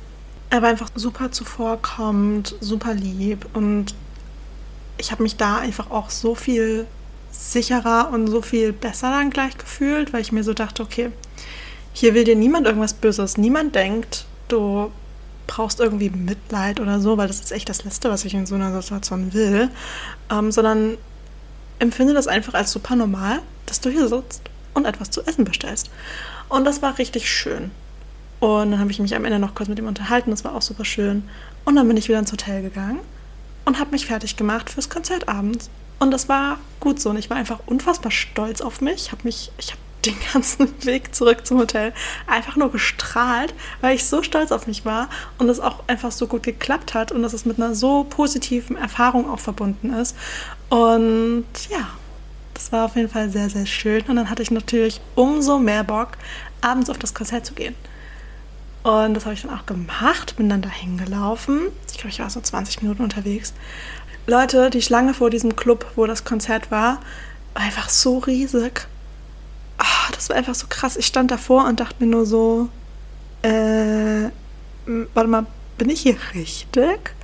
[0.51, 3.47] Er war einfach super zuvorkommend, super lieb.
[3.55, 3.95] Und
[4.99, 6.87] ich habe mich da einfach auch so viel
[7.31, 11.11] sicherer und so viel besser dann gleich gefühlt, weil ich mir so dachte, okay,
[11.93, 13.37] hier will dir niemand irgendwas Böses.
[13.37, 14.91] Niemand denkt, du
[15.47, 18.57] brauchst irgendwie Mitleid oder so, weil das ist echt das Letzte, was ich in so
[18.57, 19.71] einer Situation will.
[20.31, 20.97] Ähm, sondern
[21.79, 24.43] empfinde das einfach als super normal, dass du hier sitzt
[24.75, 25.91] und etwas zu essen bestellst.
[26.49, 27.71] Und das war richtig schön.
[28.41, 30.63] Und dann habe ich mich am Ende noch kurz mit ihm unterhalten, das war auch
[30.63, 31.29] super schön.
[31.65, 33.01] Und dann bin ich wieder ins Hotel gegangen
[33.65, 35.71] und habe mich fertig gemacht fürs Konzert abends.
[35.99, 37.11] Und das war gut so.
[37.11, 39.07] Und ich war einfach unfassbar stolz auf mich.
[39.07, 41.95] Ich habe mich, ich habe den ganzen Weg zurück zum Hotel
[42.27, 45.09] einfach nur gestrahlt, weil ich so stolz auf mich war
[45.39, 48.77] und es auch einfach so gut geklappt hat und dass es mit einer so positiven
[48.77, 50.15] Erfahrung auch verbunden ist.
[50.69, 51.89] Und ja,
[52.55, 54.03] das war auf jeden Fall sehr, sehr schön.
[54.03, 56.13] Und dann hatte ich natürlich umso mehr Bock,
[56.61, 57.75] abends auf das Konzert zu gehen.
[58.83, 61.69] Und das habe ich dann auch gemacht, bin dann dahin gelaufen.
[61.91, 63.55] Ich glaube, ich war so 20 Minuten unterwegs.
[64.27, 67.01] Leute, die Schlange vor diesem Club, wo das Konzert war,
[67.55, 68.87] war einfach so riesig.
[69.79, 70.97] Ach, das war einfach so krass.
[70.97, 72.69] Ich stand davor und dachte mir nur so,
[73.43, 74.29] äh,
[75.15, 75.47] warte mal,
[75.79, 77.15] bin ich hier richtig?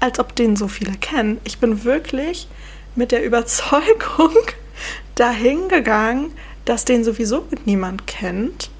[0.00, 1.40] Als ob den so viele kennen.
[1.44, 2.48] Ich bin wirklich
[2.96, 4.34] mit der Überzeugung
[5.14, 6.32] dahin gegangen,
[6.64, 8.70] dass den sowieso niemand kennt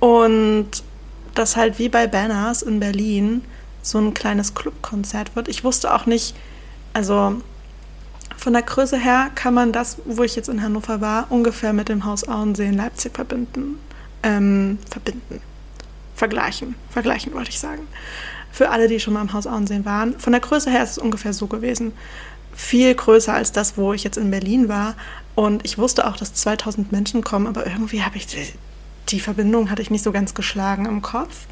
[0.00, 0.68] und
[1.34, 3.42] das halt wie bei Banners in Berlin
[3.82, 5.48] so ein kleines Clubkonzert wird.
[5.48, 6.34] Ich wusste auch nicht,
[6.92, 7.40] also
[8.36, 11.88] von der Größe her kann man das, wo ich jetzt in Hannover war, ungefähr mit
[11.88, 13.80] dem Haus Auensee in Leipzig verbinden.
[14.22, 15.40] Ähm, verbinden.
[16.14, 16.74] Vergleichen.
[16.90, 17.86] Vergleichen wollte ich sagen.
[18.50, 20.18] Für alle, die schon mal im Haus Auensee waren.
[20.18, 21.92] Von der Größe her ist es ungefähr so gewesen.
[22.58, 24.96] Viel größer als das, wo ich jetzt in Berlin war.
[25.36, 28.52] Und ich wusste auch, dass 2000 Menschen kommen, aber irgendwie habe ich die,
[29.10, 31.46] die Verbindung hatte ich nicht so ganz geschlagen im Kopf.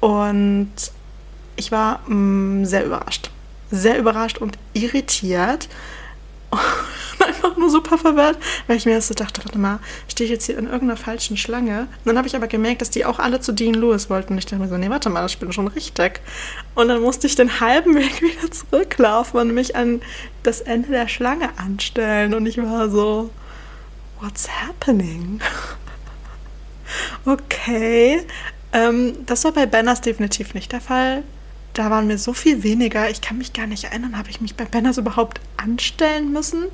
[0.00, 0.72] Und
[1.54, 3.30] ich war mh, mm, sehr überrascht.
[3.70, 5.68] Sehr überrascht und irritiert.
[7.24, 10.46] Einfach nur super verwirrt, weil ich mir erst so dachte, warte mal, stehe ich jetzt
[10.46, 11.80] hier in irgendeiner falschen Schlange?
[11.80, 14.34] Und dann habe ich aber gemerkt, dass die auch alle zu Dean Lewis wollten.
[14.34, 16.20] Und ich dachte mir so, nee, warte mal, das bin schon richtig.
[16.74, 20.02] Und dann musste ich den halben Weg wieder zurücklaufen und mich an
[20.42, 22.34] das Ende der Schlange anstellen.
[22.34, 23.30] Und ich war so,
[24.20, 25.40] what's happening?
[27.24, 28.26] okay.
[28.72, 31.22] Ähm, das war bei Banners definitiv nicht der Fall
[31.74, 33.10] da waren mir so viel weniger.
[33.10, 36.64] Ich kann mich gar nicht erinnern, habe ich mich bei Banners überhaupt anstellen müssen?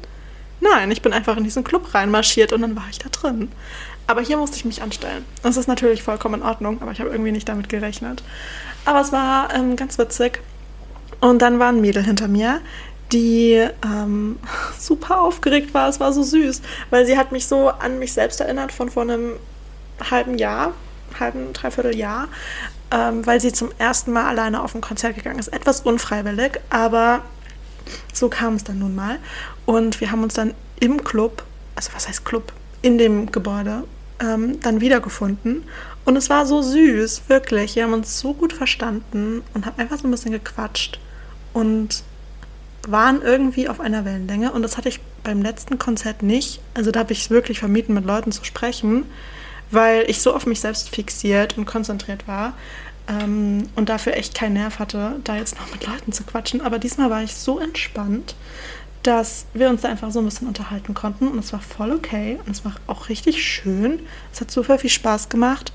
[0.61, 3.51] Nein, ich bin einfach in diesen Club reinmarschiert und dann war ich da drin.
[4.07, 5.25] Aber hier musste ich mich anstellen.
[5.43, 8.23] Das ist natürlich vollkommen in Ordnung, aber ich habe irgendwie nicht damit gerechnet.
[8.85, 10.41] Aber es war ähm, ganz witzig.
[11.21, 12.61] Und dann war ein Mädel hinter mir,
[13.13, 14.39] die ähm,
[14.79, 15.89] super aufgeregt war.
[15.89, 16.61] Es war so süß,
[16.91, 19.33] weil sie hat mich so an mich selbst erinnert von vor einem
[20.11, 20.75] halben Jahr,
[21.19, 22.29] halben, dreiviertel Jahr,
[22.91, 25.49] ähm, weil sie zum ersten Mal alleine auf ein Konzert gegangen ist.
[25.49, 27.23] Etwas unfreiwillig, aber
[28.13, 29.19] so kam es dann nun mal.
[29.67, 33.85] Und wir haben uns dann im Club, also was heißt Club, in dem Gebäude,
[34.21, 35.65] ähm, dann wiedergefunden.
[36.05, 37.77] Und es war so süß, wirklich.
[37.77, 40.99] Wir haben uns so gut verstanden und haben einfach so ein bisschen gequatscht
[41.53, 42.03] und
[42.89, 44.53] waren irgendwie auf einer Wellenlänge.
[44.53, 46.61] Und das hatte ich beim letzten Konzert nicht.
[46.75, 49.05] Also da habe ich es wirklich vermieden, mit Leuten zu sprechen
[49.71, 52.55] weil ich so auf mich selbst fixiert und konzentriert war
[53.09, 56.61] ähm, und dafür echt keinen Nerv hatte, da jetzt noch mit Leuten zu quatschen.
[56.61, 58.35] Aber diesmal war ich so entspannt,
[59.03, 62.39] dass wir uns da einfach so ein bisschen unterhalten konnten und es war voll okay
[62.45, 64.01] und es war auch richtig schön.
[64.33, 65.73] Es hat super viel Spaß gemacht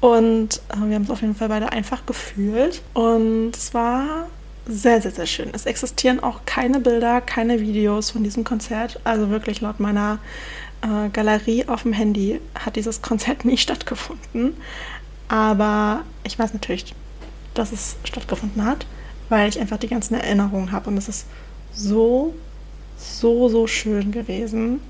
[0.00, 4.26] und äh, wir haben es auf jeden Fall beide einfach gefühlt und es war
[4.66, 5.50] sehr, sehr, sehr schön.
[5.52, 8.98] Es existieren auch keine Bilder, keine Videos von diesem Konzert.
[9.04, 10.18] Also wirklich laut meiner
[10.82, 14.56] äh, Galerie auf dem Handy hat dieses Konzert nie stattgefunden.
[15.28, 16.94] Aber ich weiß natürlich,
[17.54, 18.86] dass es stattgefunden hat,
[19.28, 20.88] weil ich einfach die ganzen Erinnerungen habe.
[20.90, 21.26] Und es ist
[21.72, 22.34] so,
[22.96, 24.80] so, so schön gewesen.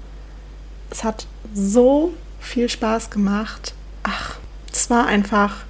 [0.90, 3.74] Es hat so viel Spaß gemacht.
[4.02, 4.36] Ach,
[4.72, 5.64] es war einfach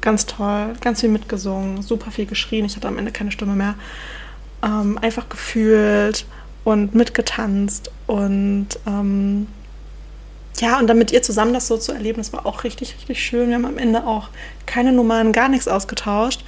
[0.00, 0.74] ganz toll.
[0.80, 2.64] Ganz viel mitgesungen, super viel geschrien.
[2.64, 3.74] Ich hatte am Ende keine Stimme mehr.
[4.62, 6.26] Ähm, einfach gefühlt
[6.64, 9.46] und mitgetanzt und ähm,
[10.60, 13.22] ja, und dann mit ihr zusammen das so zu erleben, das war auch richtig, richtig
[13.24, 13.48] schön.
[13.48, 14.28] Wir haben am Ende auch
[14.66, 16.44] keine Nummern, gar nichts ausgetauscht.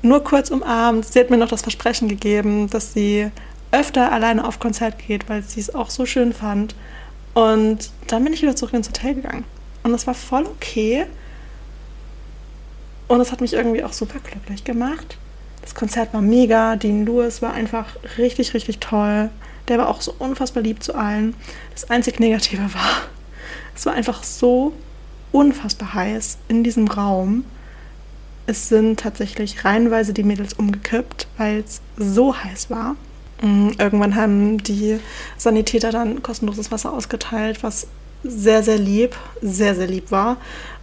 [0.00, 1.04] Nur kurz umarmt.
[1.04, 3.30] Sie hat mir noch das Versprechen gegeben, dass sie
[3.70, 6.74] öfter alleine auf Konzert geht, weil sie es auch so schön fand.
[7.34, 9.44] Und dann bin ich wieder zurück ins Hotel gegangen.
[9.82, 11.06] Und das war voll okay.
[13.12, 15.18] Und es hat mich irgendwie auch super glücklich gemacht.
[15.60, 16.76] Das Konzert war mega.
[16.76, 17.84] Dean Lewis war einfach
[18.16, 19.28] richtig, richtig toll.
[19.68, 21.34] Der war auch so unfassbar lieb zu allen.
[21.72, 23.02] Das einzig Negative war,
[23.76, 24.72] es war einfach so
[25.30, 27.44] unfassbar heiß in diesem Raum.
[28.46, 32.96] Es sind tatsächlich reihenweise die Mädels umgekippt, weil es so heiß war.
[33.42, 35.00] Mm, irgendwann haben die
[35.36, 37.88] Sanitäter dann kostenloses Wasser ausgeteilt, was
[38.24, 40.38] sehr, sehr lieb, sehr, sehr lieb war.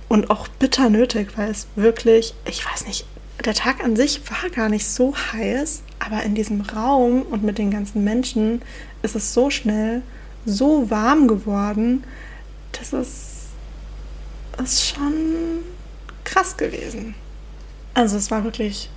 [0.09, 3.05] Und auch bitter nötig, weil es wirklich, ich weiß nicht,
[3.45, 7.57] der Tag an sich war gar nicht so heiß, aber in diesem Raum und mit
[7.57, 8.61] den ganzen Menschen
[9.01, 10.01] ist es so schnell
[10.45, 12.03] so warm geworden,
[12.73, 13.29] dass es
[14.61, 15.63] ist schon
[16.25, 17.15] krass gewesen.
[17.93, 18.89] Also es war wirklich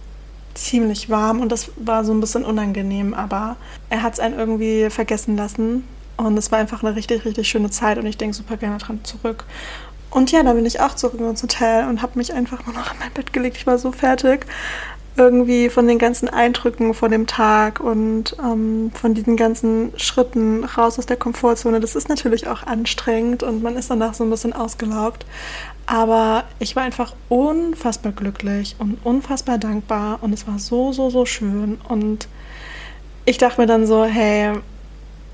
[0.55, 3.57] ziemlich warm und das war so ein bisschen unangenehm, aber
[3.91, 5.85] er hat es einen irgendwie vergessen lassen
[6.17, 9.01] und es war einfach eine richtig, richtig schöne Zeit und ich denke super gerne dran
[9.03, 9.45] zurück.
[10.13, 12.93] Und ja, da bin ich auch zurück ins Hotel und habe mich einfach nur noch
[12.93, 13.57] in mein Bett gelegt.
[13.57, 14.47] Ich war so fertig
[15.17, 20.99] irgendwie von den ganzen Eindrücken von dem Tag und ähm, von diesen ganzen Schritten raus
[20.99, 21.81] aus der Komfortzone.
[21.81, 25.27] Das ist natürlich auch anstrengend und man ist danach so ein bisschen ausgelaugt.
[25.87, 31.27] Aber ich war einfach unfassbar glücklich und unfassbar dankbar und es war so, so, so
[31.27, 31.79] schön.
[31.89, 32.29] Und
[33.25, 34.53] ich dachte mir dann so, hey,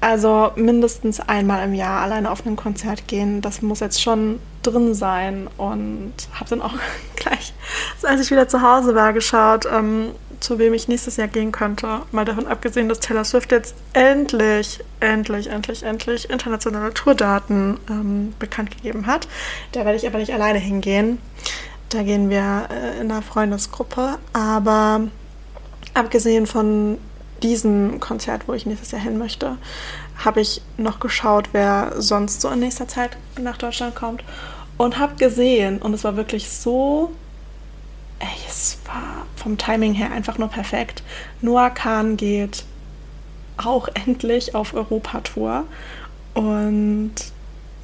[0.01, 4.95] also mindestens einmal im Jahr alleine auf ein Konzert gehen, das muss jetzt schon drin
[4.95, 5.49] sein.
[5.57, 6.75] Und habe dann auch
[7.17, 7.53] gleich,
[8.03, 12.03] als ich wieder zu Hause war, geschaut, ähm, zu wem ich nächstes Jahr gehen könnte.
[12.13, 18.71] Mal davon abgesehen, dass Taylor Swift jetzt endlich, endlich, endlich, endlich internationale Tourdaten ähm, bekannt
[18.71, 19.27] gegeben hat.
[19.73, 21.19] Da werde ich aber nicht alleine hingehen.
[21.89, 24.19] Da gehen wir äh, in einer Freundesgruppe.
[24.33, 25.09] Aber
[25.95, 26.99] abgesehen von
[27.43, 29.59] diesem Konzert, wo ich nächstes Jahr hin möchte,
[30.17, 34.25] habe ich noch geschaut, wer sonst so in nächster Zeit nach Deutschland kommt.
[34.77, 37.13] Und habe gesehen, und es war wirklich so
[38.19, 41.03] ey, es war vom Timing her einfach nur perfekt.
[41.41, 42.65] Noah Kahn geht
[43.57, 45.65] auch endlich auf Europatour
[46.35, 47.15] und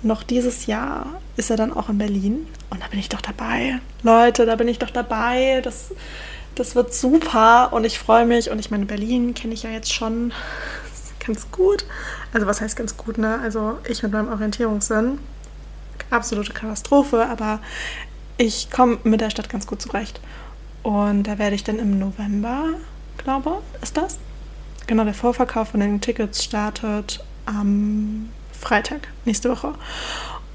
[0.02, 3.80] noch dieses Jahr ist er dann auch in Berlin und da bin ich doch dabei.
[4.02, 5.60] Leute, da bin ich doch dabei.
[5.62, 5.92] Das,
[6.54, 8.50] das wird super und ich freue mich.
[8.50, 10.32] Und ich meine, Berlin kenne ich ja jetzt schon
[11.24, 11.84] ganz gut.
[12.32, 13.40] Also was heißt ganz gut, ne?
[13.42, 15.18] Also ich mit meinem Orientierungssinn.
[16.10, 17.60] Absolute Katastrophe, aber
[18.36, 20.20] ich komme mit der Stadt ganz gut zurecht.
[20.82, 22.64] Und da werde ich dann im November,
[23.16, 24.18] glaube ist das?
[24.86, 29.74] Genau, der Vorverkauf von den Tickets startet am Freitag, nächste Woche.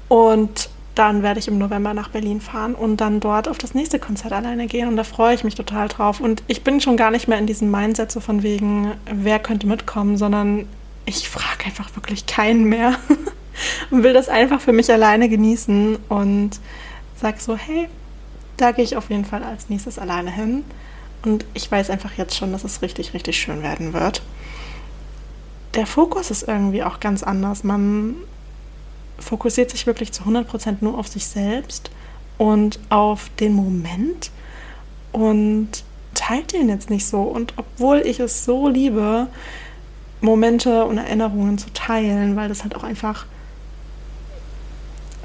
[0.08, 3.98] Und dann werde ich im November nach Berlin fahren und dann dort auf das nächste
[3.98, 4.86] Konzert alleine gehen.
[4.86, 6.20] Und da freue ich mich total drauf.
[6.20, 9.66] Und ich bin schon gar nicht mehr in diesem Mindset so von wegen, wer könnte
[9.66, 10.68] mitkommen, sondern
[11.06, 12.96] ich frage einfach wirklich keinen mehr
[13.90, 16.60] und will das einfach für mich alleine genießen und
[17.16, 17.88] sag so, hey,
[18.58, 20.64] da gehe ich auf jeden Fall als nächstes alleine hin.
[21.24, 24.20] Und ich weiß einfach jetzt schon, dass es richtig, richtig schön werden wird.
[25.76, 27.64] Der Fokus ist irgendwie auch ganz anders.
[27.64, 28.16] Man
[29.20, 31.90] fokussiert sich wirklich zu 100% nur auf sich selbst
[32.38, 34.30] und auf den Moment
[35.12, 37.22] und teilt den jetzt nicht so.
[37.22, 39.28] Und obwohl ich es so liebe,
[40.20, 43.26] Momente und Erinnerungen zu teilen, weil das halt auch einfach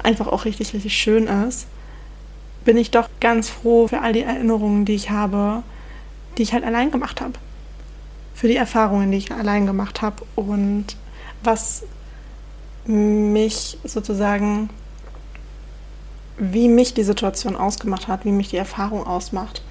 [0.02, 1.66] einfach auch richtig, richtig schön ist,
[2.64, 5.62] bin ich doch ganz froh für all die Erinnerungen, die ich habe,
[6.38, 7.34] die ich halt allein gemacht habe.
[8.34, 10.96] Für die Erfahrungen, die ich allein gemacht habe und
[11.42, 11.84] was
[12.86, 14.70] mich sozusagen,
[16.38, 19.62] wie mich die Situation ausgemacht hat, wie mich die Erfahrung ausmacht,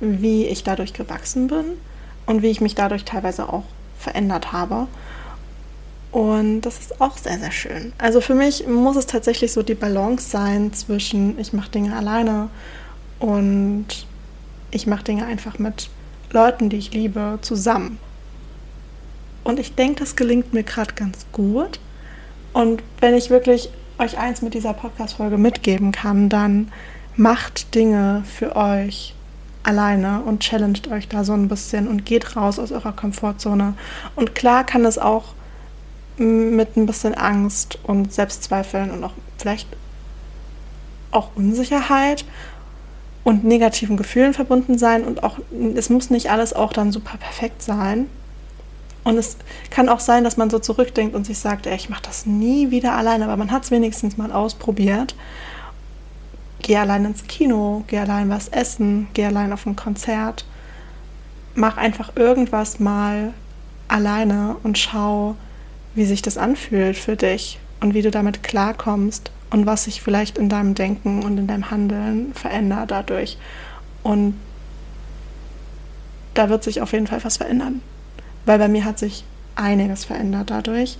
[0.00, 1.64] wie ich dadurch gewachsen bin
[2.26, 3.64] und wie ich mich dadurch teilweise auch
[3.98, 4.88] verändert habe.
[6.12, 7.92] Und das ist auch sehr, sehr schön.
[7.98, 12.48] Also für mich muss es tatsächlich so die Balance sein zwischen, ich mache Dinge alleine
[13.18, 13.86] und
[14.70, 15.90] ich mache Dinge einfach mit
[16.30, 17.98] Leuten, die ich liebe, zusammen.
[19.44, 21.78] Und ich denke, das gelingt mir gerade ganz gut.
[22.56, 26.72] Und wenn ich wirklich euch eins mit dieser Podcast-Folge mitgeben kann, dann
[27.14, 29.14] macht Dinge für euch
[29.62, 33.74] alleine und challenged euch da so ein bisschen und geht raus aus eurer Komfortzone.
[34.14, 35.34] Und klar kann es auch
[36.16, 39.68] mit ein bisschen Angst und Selbstzweifeln und auch vielleicht
[41.10, 42.24] auch Unsicherheit
[43.22, 45.40] und negativen Gefühlen verbunden sein und auch
[45.74, 48.06] es muss nicht alles auch dann super perfekt sein.
[49.06, 49.36] Und es
[49.70, 52.72] kann auch sein, dass man so zurückdenkt und sich sagt, ey, ich mache das nie
[52.72, 55.14] wieder alleine, aber man hat es wenigstens mal ausprobiert.
[56.62, 60.44] Geh allein ins Kino, geh allein was essen, geh allein auf ein Konzert.
[61.54, 63.32] Mach einfach irgendwas mal
[63.86, 65.36] alleine und schau,
[65.94, 70.36] wie sich das anfühlt für dich und wie du damit klarkommst und was sich vielleicht
[70.36, 73.38] in deinem Denken und in deinem Handeln verändert dadurch.
[74.02, 74.34] Und
[76.34, 77.82] da wird sich auf jeden Fall was verändern.
[78.46, 79.24] Weil bei mir hat sich
[79.56, 80.98] einiges verändert dadurch.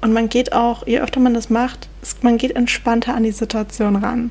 [0.00, 1.88] Und man geht auch, je öfter man das macht,
[2.22, 4.30] man geht entspannter an die Situation ran.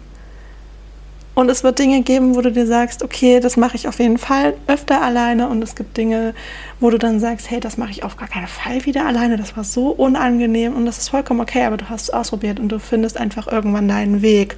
[1.34, 4.17] Und es wird Dinge geben, wo du dir sagst, okay, das mache ich auf jeden
[4.17, 5.47] Fall öfter alleine.
[5.47, 6.34] Und es gibt Dinge,
[6.82, 9.38] wo du dann sagst, hey, das mache ich auf gar keinen Fall wieder alleine.
[9.38, 12.69] Das war so unangenehm und das ist vollkommen okay, aber du hast es ausprobiert und
[12.69, 14.58] du findest einfach irgendwann deinen Weg,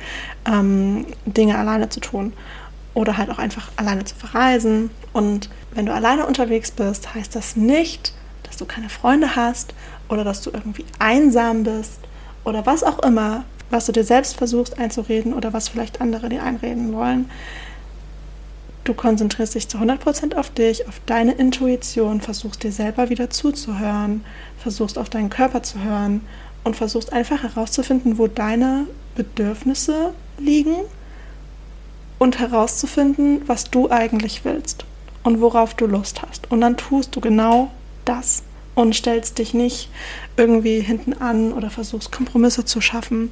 [0.52, 2.34] ähm, Dinge alleine zu tun.
[2.96, 4.90] Oder halt auch einfach alleine zu verreisen.
[5.14, 9.74] Und wenn du alleine unterwegs bist, heißt das nicht, dass du keine Freunde hast
[10.10, 12.00] oder dass du irgendwie einsam bist
[12.44, 16.44] oder was auch immer was du dir selbst versuchst einzureden oder was vielleicht andere dir
[16.44, 17.30] einreden wollen.
[18.84, 24.24] Du konzentrierst dich zu 100% auf dich, auf deine Intuition, versuchst dir selber wieder zuzuhören,
[24.60, 26.22] versuchst auf deinen Körper zu hören
[26.64, 30.76] und versuchst einfach herauszufinden, wo deine Bedürfnisse liegen
[32.20, 34.86] und herauszufinden, was du eigentlich willst
[35.24, 36.52] und worauf du Lust hast.
[36.52, 37.72] Und dann tust du genau
[38.06, 38.44] das
[38.76, 39.90] und stellst dich nicht
[40.38, 43.32] irgendwie hinten an oder versuchst Kompromisse zu schaffen,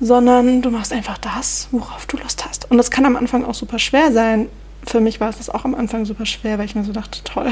[0.00, 2.70] sondern du machst einfach das, worauf du Lust hast.
[2.70, 4.48] Und das kann am Anfang auch super schwer sein.
[4.86, 7.22] Für mich war es das auch am Anfang super schwer, weil ich mir so dachte,
[7.24, 7.50] toll,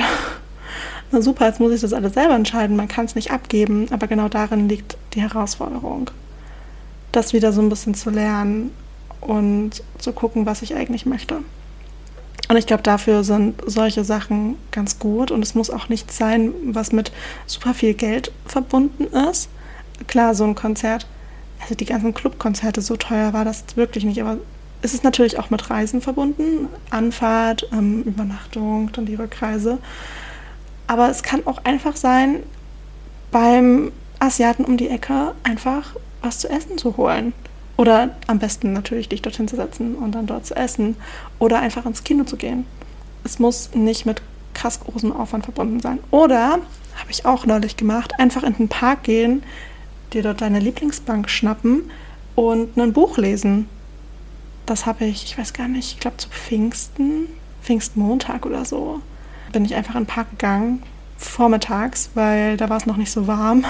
[1.10, 4.06] na super, jetzt muss ich das alles selber entscheiden, man kann es nicht abgeben, aber
[4.06, 6.10] genau darin liegt die Herausforderung.
[7.12, 8.70] Das wieder so ein bisschen zu lernen
[9.20, 11.38] und zu gucken, was ich eigentlich möchte.
[12.48, 15.30] Und ich glaube, dafür sind solche Sachen ganz gut.
[15.30, 17.12] Und es muss auch nichts sein, was mit
[17.46, 19.48] super viel Geld verbunden ist.
[20.06, 21.06] Klar, so ein Konzert,
[21.60, 24.20] also die ganzen Clubkonzerte, so teuer war das wirklich nicht.
[24.20, 24.38] Aber
[24.82, 26.68] es ist natürlich auch mit Reisen verbunden.
[26.90, 29.78] Anfahrt, ähm, Übernachtung, dann die Rückreise.
[30.86, 32.42] Aber es kann auch einfach sein,
[33.32, 33.90] beim
[34.20, 37.32] Asiaten um die Ecke einfach was zu essen zu holen.
[37.76, 40.96] Oder am besten natürlich dich dorthin zu setzen und dann dort zu essen.
[41.38, 42.64] Oder einfach ins Kino zu gehen.
[43.24, 44.22] Es muss nicht mit
[44.54, 45.98] krass großem Aufwand verbunden sein.
[46.10, 46.58] Oder,
[46.96, 49.42] habe ich auch neulich gemacht, einfach in den Park gehen,
[50.12, 51.90] dir dort deine Lieblingsbank schnappen
[52.34, 53.68] und ein Buch lesen.
[54.64, 57.26] Das habe ich, ich weiß gar nicht, ich glaube zu Pfingsten,
[57.62, 59.00] Pfingstmontag oder so,
[59.52, 60.82] bin ich einfach in den Park gegangen,
[61.18, 63.64] vormittags, weil da war es noch nicht so warm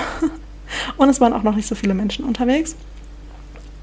[0.96, 2.76] und es waren auch noch nicht so viele Menschen unterwegs.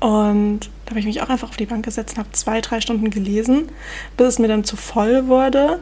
[0.04, 2.82] Und da habe ich mich auch einfach auf die Bank gesetzt und habe zwei, drei
[2.82, 3.70] Stunden gelesen,
[4.18, 5.80] bis es mir dann zu voll wurde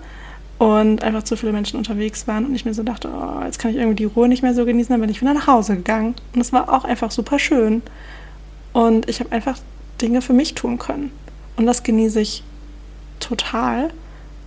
[0.60, 3.72] und einfach zu viele Menschen unterwegs waren und ich mir so dachte, oh, jetzt kann
[3.72, 6.14] ich irgendwie die Ruhe nicht mehr so genießen, dann bin ich wieder nach Hause gegangen.
[6.36, 7.82] Und es war auch einfach super schön.
[8.74, 9.58] Und ich habe einfach
[10.00, 11.12] Dinge für mich tun können.
[11.56, 12.44] Und das genieße ich
[13.20, 13.90] total.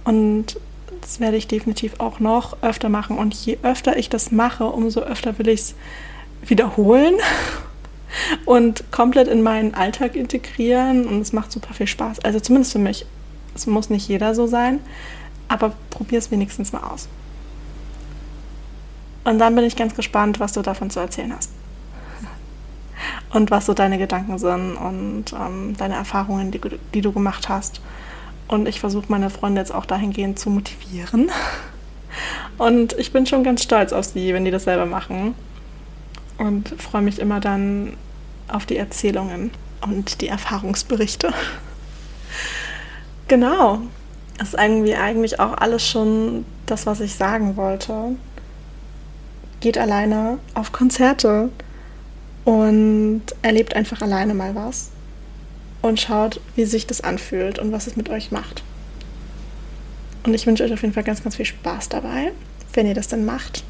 [0.04, 0.56] Und
[1.00, 3.18] das werde ich definitiv auch noch öfter machen.
[3.18, 5.74] Und je öfter ich das mache, umso öfter will ich es
[6.46, 7.14] wiederholen
[8.44, 12.20] und komplett in meinen Alltag integrieren und es macht super viel Spaß.
[12.20, 13.06] Also zumindest für mich.
[13.54, 14.80] Es muss nicht jeder so sein,
[15.46, 17.08] aber probier es wenigstens mal aus.
[19.22, 21.50] Und dann bin ich ganz gespannt, was du davon zu erzählen hast.
[23.30, 26.60] Und was so deine Gedanken sind und ähm, deine Erfahrungen, die,
[26.92, 27.80] die du gemacht hast.
[28.48, 31.30] Und ich versuche meine Freunde jetzt auch dahingehend zu motivieren.
[32.58, 35.34] Und ich bin schon ganz stolz auf sie, wenn die das selber machen
[36.38, 37.96] und freue mich immer dann
[38.48, 41.32] auf die Erzählungen und die Erfahrungsberichte.
[43.28, 43.80] genau,
[44.38, 48.16] das ist irgendwie eigentlich auch alles schon das, was ich sagen wollte.
[49.60, 51.50] Geht alleine auf Konzerte
[52.44, 54.90] und erlebt einfach alleine mal was
[55.82, 58.62] und schaut, wie sich das anfühlt und was es mit euch macht.
[60.24, 62.32] Und ich wünsche euch auf jeden Fall ganz, ganz viel Spaß dabei,
[62.72, 63.64] wenn ihr das dann macht.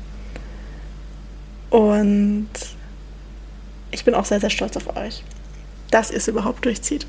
[1.75, 2.51] Und
[3.91, 5.25] ich bin auch sehr, sehr stolz auf euch,
[5.91, 7.05] dass ihr es überhaupt durchzieht.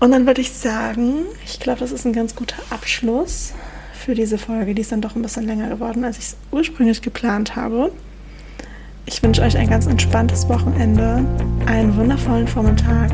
[0.00, 3.54] Und dann würde ich sagen, ich glaube, das ist ein ganz guter Abschluss
[3.94, 4.74] für diese Folge.
[4.74, 7.90] Die ist dann doch ein bisschen länger geworden, als ich es ursprünglich geplant habe.
[9.06, 11.24] Ich wünsche euch ein ganz entspanntes Wochenende,
[11.64, 13.12] einen wundervollen Vormittag,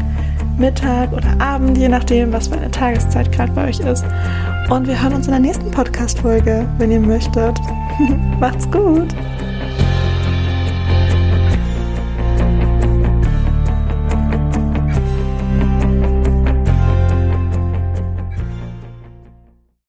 [0.59, 4.05] Mittag oder Abend, je nachdem, was für eine Tageszeit gerade bei euch ist.
[4.71, 7.59] Und wir hören uns in der nächsten Podcast-Folge, wenn ihr möchtet.
[8.41, 9.15] Macht's gut!